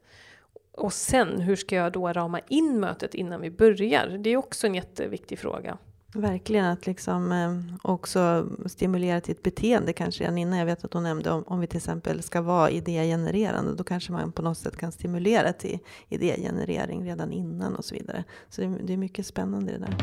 [0.71, 4.07] Och sen, hur ska jag då rama in mötet innan vi börjar?
[4.07, 5.77] Det är också en jätteviktig fråga.
[6.17, 10.59] Verkligen att liksom eh, också stimulera till ett beteende kanske redan innan.
[10.59, 13.73] Jag vet att hon nämnde om, om vi till exempel ska vara idégenererande.
[13.73, 18.23] Då kanske man på något sätt kan stimulera till idégenerering redan innan och så vidare.
[18.49, 19.95] Så det, det är mycket spännande det där.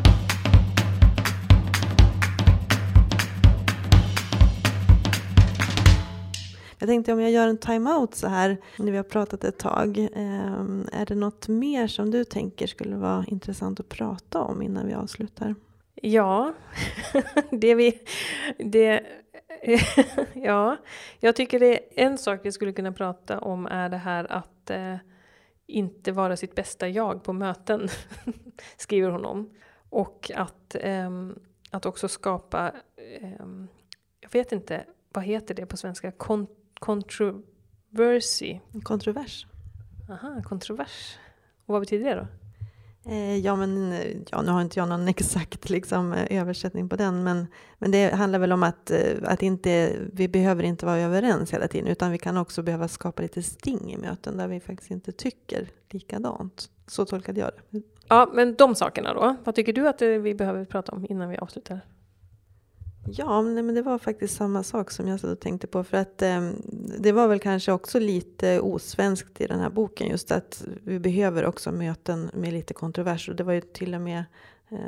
[6.79, 10.09] Jag tänkte om jag gör en time-out så här när vi har pratat ett tag.
[10.15, 14.87] Ehm, är det något mer som du tänker skulle vara intressant att prata om innan
[14.87, 15.55] vi avslutar?
[16.05, 16.55] Ja,
[17.51, 18.03] det vi...
[18.59, 19.03] Det,
[20.35, 20.77] ja,
[21.21, 24.71] jag tycker det är en sak vi skulle kunna prata om är det här att
[24.71, 24.97] eh,
[25.67, 27.89] inte vara sitt bästa jag på möten,
[28.77, 29.51] skriver hon om.
[29.91, 31.11] Och att, eh,
[31.71, 33.47] att också skapa, eh,
[34.21, 36.13] jag vet inte, vad heter det på svenska?
[36.13, 38.59] Contro, Controversy.
[38.83, 39.47] Kontrovers.
[40.11, 41.19] Aha, kontrovers.
[41.67, 42.42] Och vad betyder det då?
[43.05, 46.97] Eh, ja, men eh, ja, nu har inte jag någon exakt liksom, eh, översättning på
[46.97, 47.47] den, men,
[47.79, 48.91] men det handlar väl om att,
[49.23, 53.23] att inte, vi behöver inte vara överens hela tiden, utan vi kan också behöva skapa
[53.23, 56.71] lite sting i möten där vi faktiskt inte tycker likadant.
[56.87, 57.83] Så tolkade jag det.
[58.09, 59.37] Ja, men de sakerna då?
[59.45, 61.81] Vad tycker du att vi behöver prata om innan vi avslutar?
[63.05, 65.85] Ja, men det var faktiskt samma sak som jag satt och tänkte på.
[65.85, 66.51] För att eh,
[66.99, 70.09] det var väl kanske också lite osvenskt i den här boken.
[70.09, 73.29] Just att vi behöver också möten med lite kontrovers.
[73.29, 74.25] Och det var ju till och med,
[74.69, 74.79] eh,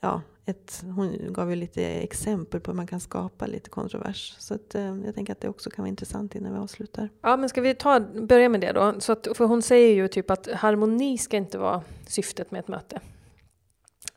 [0.00, 4.36] ja, ett, hon gav ju lite exempel på hur man kan skapa lite kontrovers.
[4.38, 7.08] Så att, eh, jag tänker att det också kan vara intressant innan vi avslutar.
[7.20, 8.94] Ja, men ska vi ta, börja med det då?
[8.98, 12.68] Så att, för hon säger ju typ att harmoni ska inte vara syftet med ett
[12.68, 13.00] möte.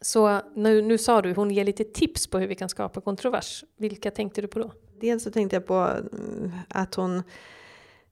[0.01, 3.63] Så nu, nu sa du, hon ger lite tips på hur vi kan skapa kontrovers.
[3.77, 4.71] Vilka tänkte du på då?
[4.99, 7.23] Dels så tänkte jag på eh, att hon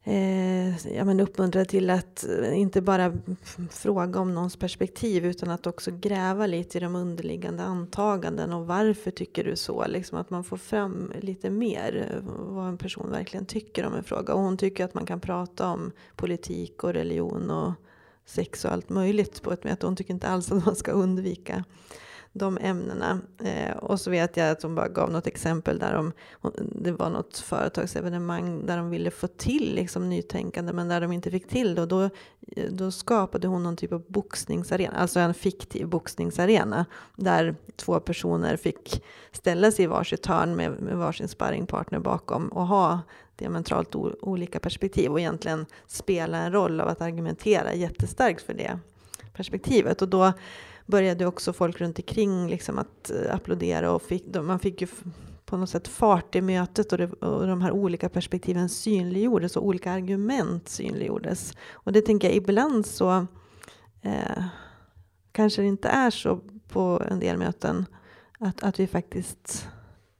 [0.04, 3.14] eh, ja, men uppmuntrade till att eh, inte bara
[3.72, 9.12] fråga om någons perspektiv utan att också gräva lite i de underliggande antaganden och varför
[9.12, 9.88] tycker du så?
[9.88, 14.04] Liksom att man får fram lite mer eh, vad en person verkligen tycker om en
[14.04, 14.34] fråga.
[14.34, 17.74] Och hon tycker att man kan prata om politik och religion och
[18.26, 19.86] sex och allt möjligt på ett möte.
[19.86, 21.64] Hon tycker inte alls att man ska undvika
[22.38, 23.20] de ämnena.
[23.44, 26.12] Eh, och så vet jag att hon bara gav något exempel där om
[26.58, 31.32] det var något företagsevenemang där de ville få till liksom nytänkande men där de inte
[31.32, 31.82] fick till det.
[31.82, 32.04] Och då,
[32.48, 38.58] eh, då skapade hon någon typ av boxningsarena, alltså en fiktiv boxningsarena där två personer
[38.58, 43.00] fick ställa sig i varsitt hörn med, med varsin sparringpartner bakom och ha
[43.36, 48.80] diametralt olika perspektiv och egentligen spela en roll av att argumentera jättestarkt för det
[49.34, 50.02] perspektivet.
[50.02, 50.34] Och då
[50.86, 54.88] började också folk runt omkring liksom att eh, applådera och fick, man fick ju
[55.46, 59.66] på något sätt fart i mötet och, det, och de här olika perspektiven synliggjordes och
[59.66, 61.54] olika argument synliggjordes.
[61.72, 63.28] Och det tänker jag ibland så
[64.02, 64.44] eh,
[65.32, 67.86] kanske det inte är så på en del möten
[68.40, 69.68] att, att vi faktiskt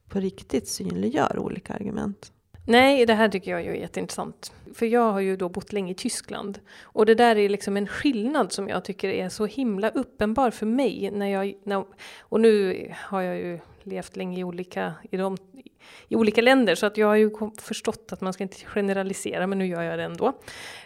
[0.10, 2.32] på riktigt synliggör olika argument.
[2.68, 4.54] Nej, det här tycker jag är jätteintressant.
[4.74, 6.60] För jag har ju då bott länge i Tyskland.
[6.84, 10.66] Och det där är liksom en skillnad som jag tycker är så himla uppenbar för
[10.66, 11.12] mig.
[11.14, 11.86] När jag, när,
[12.20, 15.38] och nu har jag ju levt länge i olika, i, de,
[16.08, 19.58] i olika länder så att jag har ju förstått att man ska inte generalisera men
[19.58, 20.34] nu gör jag det ändå.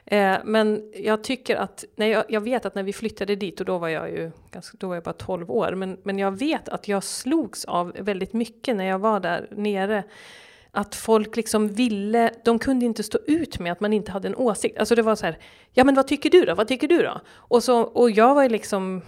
[0.06, 3.65] Eh, men jag tycker att, när jag, jag, vet att när vi flyttade dit och
[3.65, 6.70] då var jag ju ganska, då var jag bara 12 år men, men jag vet
[6.70, 10.04] att jag slogs av väldigt mycket när jag var där nere
[10.71, 14.36] att folk liksom ville, de kunde inte stå ut med att man inte hade en
[14.36, 14.77] åsikt.
[14.77, 15.38] Alltså det var så här,
[15.73, 17.21] ja men vad tycker du då, vad tycker du då?
[17.32, 19.01] Och, så, och jag var ju liksom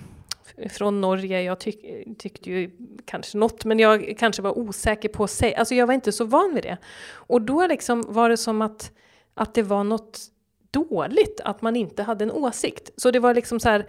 [0.70, 1.86] från Norge, jag tyck,
[2.18, 2.72] tyckte ju
[3.06, 5.56] kanske något, men jag kanske var osäker på sig.
[5.56, 6.78] Alltså jag var inte så van vid det.
[7.12, 8.92] Och då liksom var det som att,
[9.34, 10.20] att det var något
[10.72, 12.90] dåligt att man inte hade en åsikt.
[12.98, 13.86] Så det var liksom så här,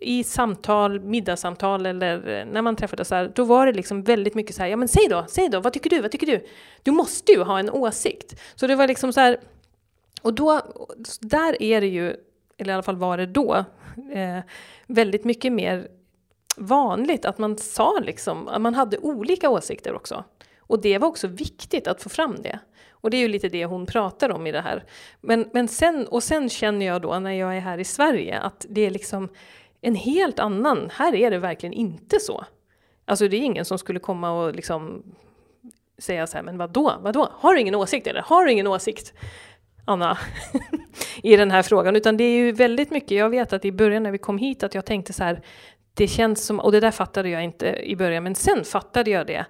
[0.00, 4.62] i samtal, middagssamtal eller eh, när man träffades, då var det liksom väldigt mycket så
[4.62, 6.46] här, ja men säg då, säg då, vad tycker du, vad tycker du?
[6.82, 8.40] Du måste ju ha en åsikt.
[8.54, 9.40] Så det var liksom så här,
[10.22, 10.60] och då,
[11.20, 12.16] där är det ju,
[12.58, 13.64] eller i alla fall var det då,
[14.12, 14.38] eh,
[14.86, 15.88] väldigt mycket mer
[16.56, 20.24] vanligt att man sa liksom, att man hade olika åsikter också.
[20.58, 22.58] Och det var också viktigt att få fram det.
[22.90, 24.84] Och det är ju lite det hon pratar om i det här.
[25.20, 28.66] Men, men sen, och sen känner jag då när jag är här i Sverige att
[28.68, 29.28] det är liksom
[29.80, 30.90] en helt annan.
[30.92, 32.44] Här är det verkligen inte så.
[33.04, 35.02] Alltså det är ingen som skulle komma och liksom
[35.98, 39.12] säga så här, men vadå, vadå, har du ingen åsikt eller har du ingen åsikt?
[39.84, 40.18] Anna,
[41.22, 44.02] i den här frågan, utan det är ju väldigt mycket, jag vet att i början
[44.02, 45.40] när vi kom hit att jag tänkte så här,
[45.94, 49.26] det känns som, och det där fattade jag inte i början, men sen fattade jag
[49.26, 49.46] det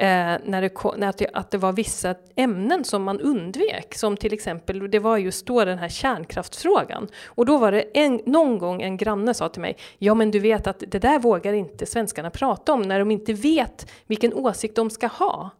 [0.00, 3.94] Eh, när det, när det, att det var vissa ämnen som man undvek.
[3.94, 7.08] Som till exempel, det var just då den här kärnkraftsfrågan.
[7.26, 10.38] Och då var det en, någon gång en granne sa till mig, ja men du
[10.38, 14.76] vet att det där vågar inte svenskarna prata om när de inte vet vilken åsikt
[14.76, 15.50] de ska ha.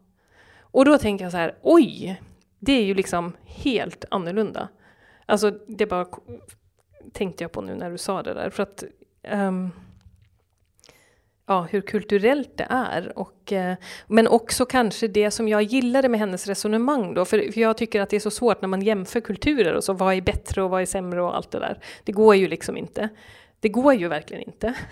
[0.61, 2.21] Och då tänker jag så här, oj,
[2.59, 4.67] det är ju liksom helt annorlunda.
[5.25, 6.05] Alltså det bara
[7.13, 8.49] tänkte jag på nu när du sa det där.
[8.49, 8.83] För att
[9.31, 9.71] um,
[11.49, 13.19] ja, hur kulturellt det är.
[13.19, 13.75] Och, eh,
[14.07, 18.01] men också kanske det som jag gillade med hennes resonemang då, för, för jag tycker
[18.01, 20.69] att det är så svårt när man jämför kulturer och så, vad är bättre och
[20.69, 21.79] vad är sämre och allt det där.
[22.03, 23.09] Det går ju liksom inte.
[23.59, 24.73] Det går ju verkligen inte.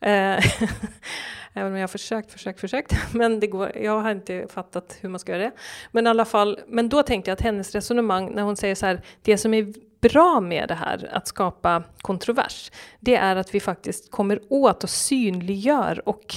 [0.00, 0.44] Eh,
[1.52, 2.92] även om jag har försökt, försökt, försökt.
[3.14, 5.52] Men det går, jag har inte fattat hur man ska göra det.
[5.92, 8.86] Men i alla fall, men då tänkte jag att hennes resonemang när hon säger så
[8.86, 12.70] här, det som är bra med det här, att skapa kontrovers,
[13.00, 16.34] det är att vi faktiskt kommer åt och synliggör och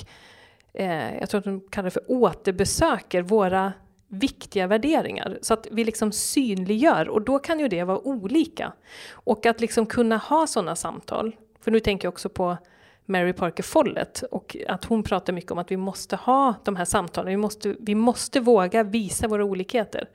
[0.73, 3.73] eh, jag tror att de kallar det för återbesöker våra
[4.07, 8.73] viktiga värderingar så att vi liksom synliggör och då kan ju det vara olika.
[9.11, 12.57] Och att liksom kunna ha sådana samtal, för nu tänker jag också på
[13.05, 16.85] Mary Parker Follett och att hon pratar mycket om att vi måste ha de här
[16.85, 20.09] samtalen, vi måste, vi måste våga visa våra olikheter.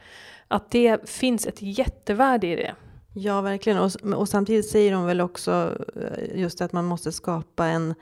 [0.48, 2.74] Att det finns ett jättevärde i det.
[3.18, 3.78] Ja, verkligen.
[3.78, 7.94] Och, och samtidigt säger hon väl också eh, just att man måste skapa en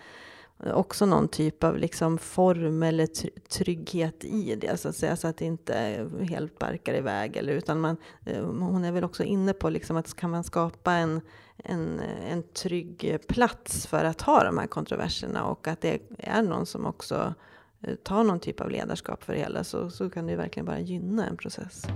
[0.75, 3.07] också någon typ av liksom form eller
[3.49, 7.81] trygghet i det så att säga så att det inte helt barkar iväg eller utan
[7.81, 11.21] man eh, hon är väl också inne på liksom att kan man skapa en
[11.57, 16.67] en, en trygg plats för att ha de här kontroverserna och att det är någon
[16.67, 17.35] som också
[17.83, 20.67] eh, tar någon typ av ledarskap för det hela så, så kan det ju verkligen
[20.67, 21.87] bara gynna en process.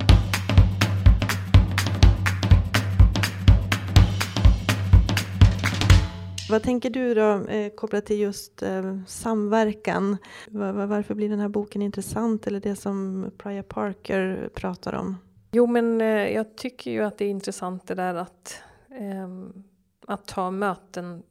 [6.50, 10.16] Vad tänker du då eh, kopplat till just eh, samverkan?
[10.48, 15.16] Var, varför blir den här boken intressant eller det som Priya Parker pratar om?
[15.50, 19.64] Jo, men eh, jag tycker ju att det är intressant det där att, ehm,
[20.06, 21.22] att ta möten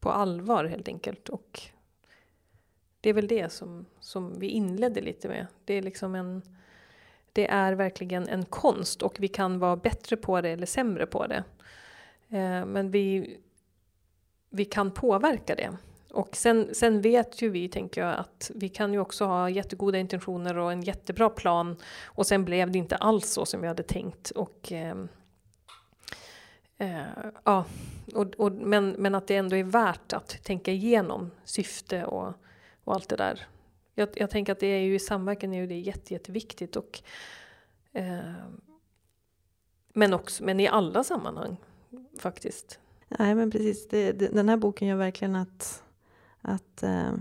[0.00, 1.28] på allvar helt enkelt.
[1.28, 1.60] Och
[3.00, 5.46] det är väl det som, som vi inledde lite med.
[5.64, 6.42] Det är liksom en
[7.32, 11.26] det är verkligen en konst och vi kan vara bättre på det eller sämre på
[11.26, 11.44] det.
[12.28, 13.36] Eh, men vi,
[14.50, 15.76] vi kan påverka det.
[16.16, 19.98] Och sen, sen vet ju vi, tänker jag, att vi kan ju också ha jättegoda
[19.98, 23.82] intentioner och en jättebra plan och sen blev det inte alls så som vi hade
[23.82, 24.30] tänkt.
[24.30, 24.96] Och, eh,
[26.78, 27.02] eh,
[27.44, 27.64] ja,
[28.14, 32.32] och, och, men, men att det ändå är värt att tänka igenom syfte och,
[32.84, 33.46] och allt det där.
[33.94, 36.76] Jag, jag tänker att det är ju i samverkan är ju det jätte, jätteviktigt.
[36.76, 37.02] Och,
[37.92, 38.34] eh,
[39.92, 41.56] men, också, men i alla sammanhang
[42.18, 42.80] faktiskt.
[43.08, 43.88] Nej, men precis.
[43.88, 45.82] Det, det, den här boken gör verkligen att,
[46.40, 47.12] att eh,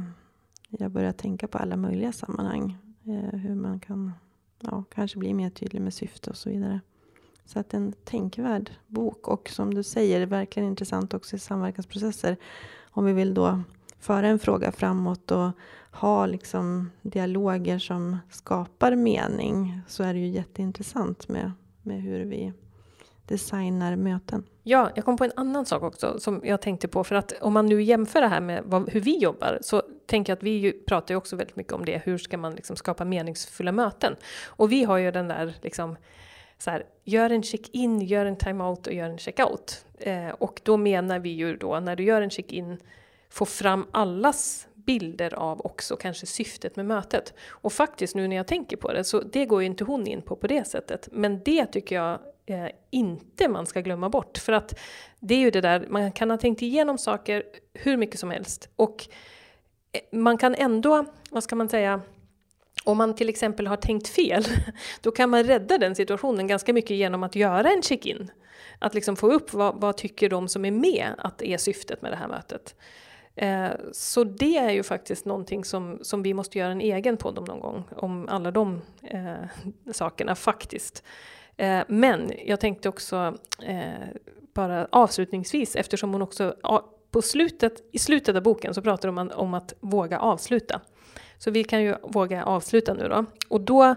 [0.70, 2.78] jag börjar tänka på alla möjliga sammanhang.
[3.04, 4.12] Eh, hur man kan
[4.60, 6.80] ja, kanske bli mer tydlig med syfte och så vidare.
[7.46, 12.38] Så att en tänkvärd bok och som du säger, verkligen intressant också i samverkansprocesser.
[12.92, 13.62] Om vi vill då
[14.00, 15.52] föra en fråga framåt och
[15.92, 22.54] ha liksom dialoger som skapar mening så är det ju jätteintressant med, med hur vi
[23.28, 24.44] designar möten.
[24.64, 27.04] Ja, jag kom på en annan sak också som jag tänkte på.
[27.04, 30.32] För att om man nu jämför det här med vad, hur vi jobbar så tänker
[30.32, 32.02] jag att vi ju, pratar ju också väldigt mycket om det.
[32.06, 34.16] Hur ska man liksom skapa meningsfulla möten?
[34.46, 35.96] Och vi har ju den där liksom
[36.58, 39.86] så här, gör en check-in, gör en time-out och gör en check-out.
[40.00, 42.78] Eh, och då menar vi ju då när du gör en check-in,
[43.30, 47.34] få fram allas bilder av också kanske syftet med mötet.
[47.50, 50.22] Och faktiskt nu när jag tänker på det så det går ju inte hon in
[50.22, 51.10] på på det sättet.
[51.12, 54.38] Men det tycker jag eh, inte man ska glömma bort.
[54.38, 54.80] För att
[55.20, 57.44] det är ju det där, man kan ha tänkt igenom saker
[57.74, 58.70] hur mycket som helst.
[58.76, 59.08] Och
[59.92, 62.02] eh, man kan ändå, vad ska man säga,
[62.84, 64.46] om man till exempel har tänkt fel,
[65.02, 68.32] då kan man rädda den situationen ganska mycket genom att göra en check-in.
[68.80, 72.12] Att liksom få upp vad, vad tycker de som är med att är syftet med
[72.12, 72.76] det här mötet.
[73.36, 77.38] Eh, så det är ju faktiskt någonting som, som vi måste göra en egen podd
[77.38, 79.34] om någon gång, om alla de eh,
[79.92, 81.04] sakerna faktiskt.
[81.58, 84.08] Eh, men jag tänkte också eh,
[84.54, 86.56] bara avslutningsvis, eftersom hon också
[87.12, 90.82] på slutet, i slutet av boken så pratar man om att våga avsluta.
[91.38, 93.26] Så vi kan ju våga avsluta nu då.
[93.48, 93.96] Och då,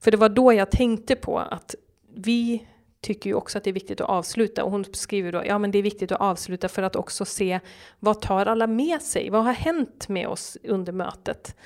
[0.00, 1.74] för det var då jag tänkte på att
[2.14, 2.66] vi
[3.00, 4.64] tycker ju också att det är viktigt att avsluta.
[4.64, 7.60] Och hon skriver då, ja men det är viktigt att avsluta för att också se
[7.98, 9.30] vad tar alla med sig?
[9.30, 11.56] Vad har hänt med oss under mötet?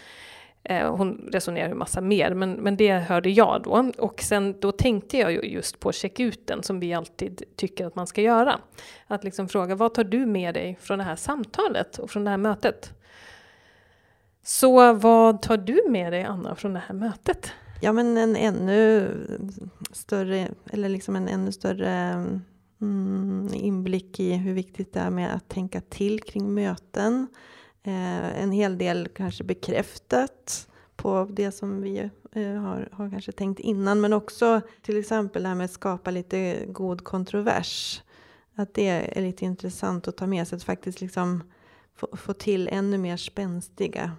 [0.63, 3.91] Eh, hon resonerar ju massa mer, men, men det hörde jag då.
[3.99, 8.07] Och sen då tänkte jag ju just på checkuten som vi alltid tycker att man
[8.07, 8.61] ska göra.
[9.07, 12.31] Att liksom fråga, vad tar du med dig från det här samtalet och från det
[12.31, 12.93] här mötet?
[14.43, 17.53] Så vad tar du med dig, Anna, från det här mötet?
[17.83, 19.11] Ja, men en ännu
[19.93, 21.91] större, eller liksom en ännu större
[22.81, 27.27] mm, inblick i hur viktigt det är med att tänka till kring möten.
[27.83, 33.61] Eh, en hel del kanske bekräftat på det som vi eh, har, har kanske tänkt
[33.61, 38.03] innan, men också till exempel det här med att skapa lite god kontrovers.
[38.55, 41.43] Att det är lite intressant att ta med sig, att faktiskt liksom
[41.95, 44.13] få, få till ännu mer spänstiga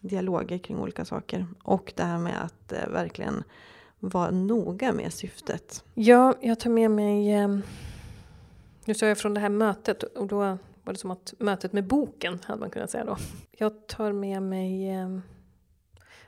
[0.00, 1.46] dialoger kring olika saker.
[1.62, 3.44] Och det här med att eh, verkligen
[3.98, 5.84] vara noga med syftet.
[5.94, 7.32] Ja, jag tar med mig...
[7.32, 7.58] Eh,
[8.84, 11.84] nu sa jag från det här mötet och då var det som att mötet med
[11.84, 13.16] boken hade man kunnat säga då.
[13.50, 15.18] Jag tar med mig eh,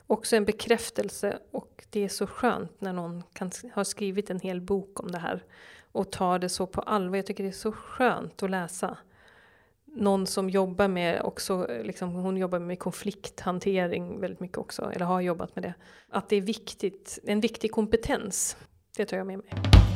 [0.06, 4.60] också en bekräftelse och det är så skönt när någon kan har skrivit en hel
[4.60, 5.44] bok om det här
[5.92, 7.16] och tar det så på allvar.
[7.16, 8.98] Jag tycker det är så skönt att läsa
[9.84, 15.20] någon som jobbar med också, liksom, hon jobbar med konflikthantering väldigt mycket också, eller har
[15.20, 15.74] jobbat med det.
[16.08, 18.56] Att det är viktigt, en viktig kompetens,
[18.96, 19.93] det tar jag med mig.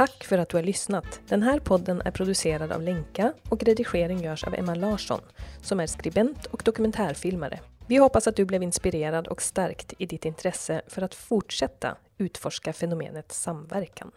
[0.00, 1.20] Tack för att du har lyssnat.
[1.28, 5.20] Den här podden är producerad av Lenka och redigering görs av Emma Larsson
[5.62, 7.60] som är skribent och dokumentärfilmare.
[7.86, 12.72] Vi hoppas att du blev inspirerad och stärkt i ditt intresse för att fortsätta utforska
[12.72, 14.10] fenomenet samverkan.